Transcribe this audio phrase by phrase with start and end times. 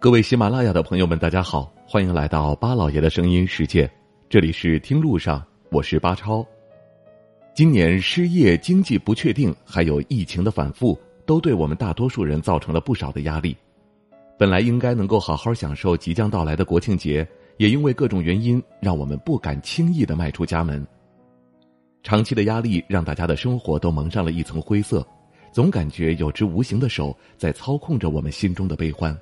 [0.00, 3.88] 各位喜马拉雅的朋友们，大家好，欢迎来到巴老爷的声音世界。
[4.30, 6.42] 这里是听路上，我是巴超。
[7.54, 13.54] 今年失业、经济不确定，还有疫情的反复，都对我们大多数人造成了不少的压力。
[14.38, 17.28] 本来应该能够好好享受即将到来的国庆节，
[17.58, 20.82] 也因为各种原因，让我们不敢轻易的迈出家门。
[22.02, 25.06] 长期的压力让大家的生活都蒙上了一层灰色，
[25.52, 29.14] 总感觉有只无形的手在操控着我们心中的悲欢。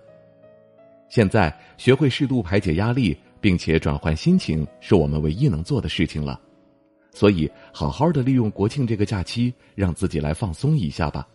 [1.08, 6.40] 现在学会适度排解压力，并且转换心情，是我们唯一能做的事情了。
[7.12, 11.26] 所以，好好的利用国庆这个假期，让自己来放松一下吧。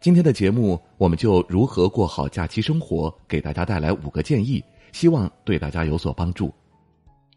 [0.00, 6.52] 今天的节目，我们就如何过好假期生活，给大家带来五个建议，希望对大家有所帮助。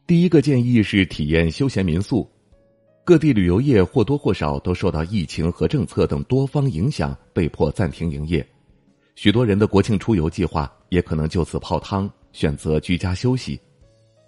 [0.05, 2.29] 第一个建议是体验休闲民宿。
[3.05, 8.45] 各地旅游业或多或少都受到疫情和政策等多方影响，被迫暂停营业。
[9.21, 13.59] 许多人的国庆出游计划也可能就此泡汤，选择居家休息。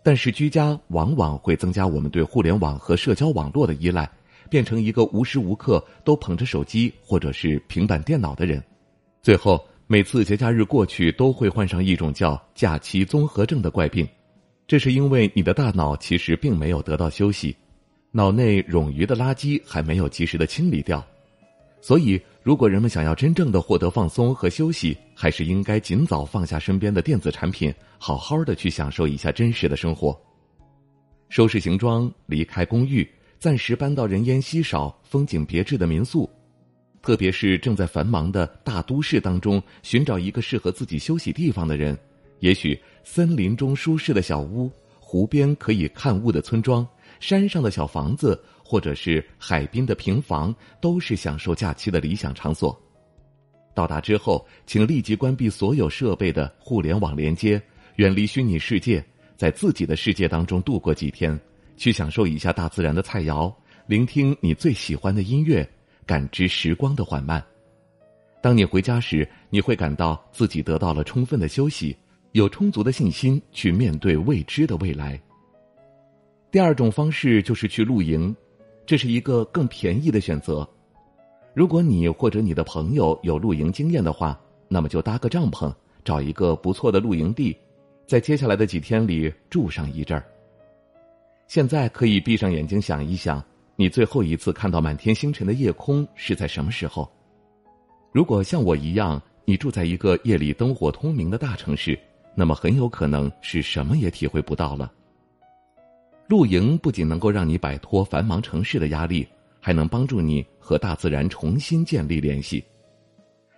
[0.04, 4.12] 但是居家往往会增加我们对互联网和社交网络的依赖，
[4.50, 8.62] 变成一个无时无刻都捧着手机或者是平板电脑的人。
[9.22, 14.06] 最后，每次节假日过去都会患上一种叫假期综合症的怪病，
[14.68, 17.56] 这是因为你的大脑其实并没有得到休息，
[18.12, 21.02] 脑内冗余的垃圾还没有及时的清理掉。
[21.82, 30.16] 所以，如果人们想要真正的获得放松和休息，还是应该尽早放下身边的电子产品，好好的去享受一下真实的生活。
[31.30, 33.10] 收拾行装，离开公寓，
[33.40, 36.30] 暂时搬到人烟稀少、风景别致的民宿。
[37.02, 41.98] 特别是正在繁忙的大都市当中寻找一个适合自己休息地方的人，
[42.42, 46.88] 也许森林中舒适的小屋，湖边可以看雾的村庄，
[47.20, 48.40] 山上的小房子。
[48.72, 52.82] 或者是海滨的平房，都是享受假期的理想场所。
[53.74, 57.62] 到达之后，请立即关闭所有设备的互联网连接，
[57.98, 59.04] 远离虚拟世界，
[59.36, 61.38] 在自己的世界当中度过几天，
[61.76, 63.54] 去享受一下大自然的菜肴，
[63.88, 65.70] 聆听你最喜欢的音乐，
[66.06, 67.44] 感知时光的缓慢。
[68.42, 71.94] 当你回家时，你会感到自己得到了充分的休息，
[72.32, 75.22] 有充足的信心去面对未知的未来。
[76.50, 78.34] 第二种方式就是去露营。
[78.92, 80.68] 这是一个更便宜的选择。
[81.54, 84.38] 如果你或者你的朋友有露营经验的话，
[84.68, 87.56] 那么就搭个帐篷，找一个不错的露营地，
[88.06, 90.26] 在接下来的几天里住上一阵儿。
[91.48, 93.42] 现在可以闭上眼睛想一想，
[93.78, 97.10] 你最后一次看到满天星辰的夜空是在什么时候？
[98.12, 101.98] 如果像我一样，你住在一个夜里灯火通明的大城市，
[102.36, 104.92] 那么很有可能是什么也体会不到了。
[106.32, 109.28] 露营不仅能够让你摆脱繁忙城市的压力，
[109.60, 112.64] 还能帮助你和大自然重新建立联系。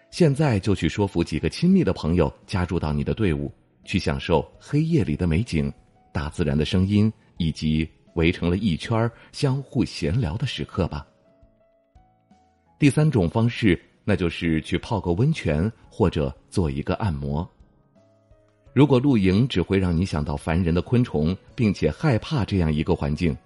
[0.09, 3.53] 现在就去说服几个亲密的朋友加入到你的队伍，
[3.85, 5.71] 去享受黑夜里的美景、
[6.11, 11.05] 大自然的声音，以及围成了一圈相互闲聊的时刻吧。
[12.79, 17.47] 第三种方式，那就是去泡个温泉或者做一个按摩。
[18.73, 23.37] 如果露营只会让你想到烦人的昆虫，并且害怕这样一个环境，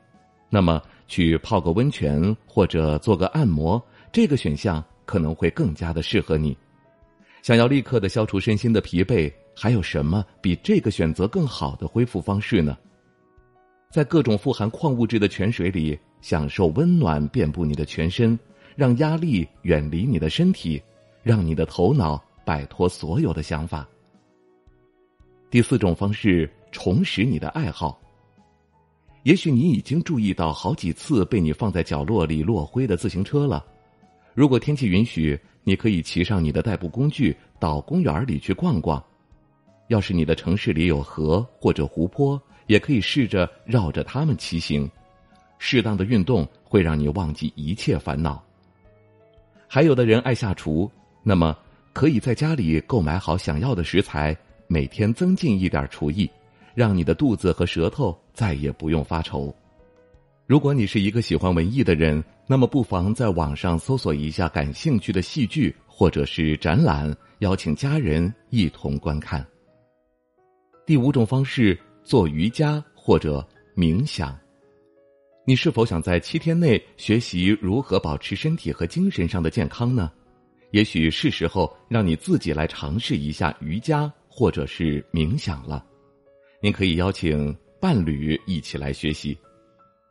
[0.50, 6.58] 那么去泡个温泉或者做个按摩，这个选项可能会更加的适合你。
[7.42, 12.78] 想要立刻的消除身心的疲惫，还有什么比这个选择更好的恢复方式呢？
[13.92, 18.38] 在各种富含矿物质的泉水里，享受温暖遍布你的全身，
[18.76, 20.82] 让压力远离你的身体，
[21.22, 23.88] 让你的头脑摆脱所有的想法。
[25.50, 28.00] 第四种方式，重拾你的爱好。
[29.24, 33.66] 也许你已经注意到好几次被你放在角落里落灰的自行车了。
[34.34, 39.04] 如果天气允许，你可以骑上你的代步工具到公园里去逛逛。
[39.88, 44.90] 要是你的城市里有河或者湖泊，也可以试着绕着它们骑行。
[45.60, 48.44] 适当的运动会让你忘记一切烦恼。
[49.66, 50.90] 还有的人爱下厨，
[51.24, 51.58] 那么
[51.94, 54.38] 可以在家里购买好想要的食材。
[54.68, 56.30] 每天增进一点厨艺，
[56.76, 59.54] 让你的肚子和舌头再也不用发愁。
[60.46, 69.46] 如果你是一个喜欢文艺的人，那么不妨在网上搜索一下感兴趣的戏剧或者是展览，邀请家人一同观看。
[70.86, 74.38] 第五种方式，做瑜伽或者冥想。
[75.46, 80.12] 你是否想在七天内学习如何保持身体和精神上的健康呢？
[80.72, 84.12] 也许是时候让你自己来尝试一下瑜伽。
[84.38, 85.84] 或者是冥想了，
[86.62, 87.52] 您可以邀请
[87.82, 89.36] 伴侣一起来学习。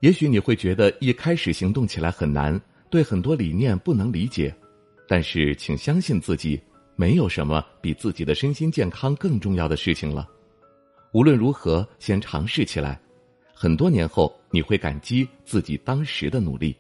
[0.00, 4.52] 也许你会觉得一开始行动起来很难，对很多理念不能理解，
[5.06, 6.61] 但是请相信自己，
[6.96, 10.28] 没有什么比自己的身心健康更重要的事情了。
[11.12, 13.00] 无论如何，先尝试起来，
[13.55, 16.75] 很多年后你会感激自己当时的努力。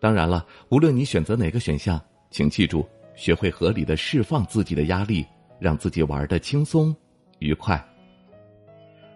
[0.00, 2.84] 当然了，无论你选择哪个选项，请记住，
[3.14, 5.24] 学会合理的释放自己的压力，
[5.58, 6.94] 让自己玩的轻松、
[7.38, 7.82] 愉快。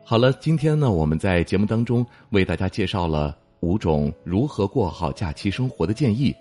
[0.04, 6.34] 好了，今天呢，我们在节目当中为大家介绍了五种如何过好假期生活的建议，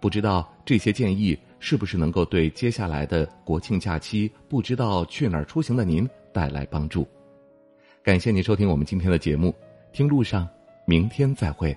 [0.00, 7.06] 不知道这些建议是不是能够对接下来的国庆假期不知道去哪儿出行的您带来帮助？
[8.02, 9.52] 感谢您收听我们今天的节目，
[9.92, 10.48] 听路上，
[10.84, 11.76] 明天再会。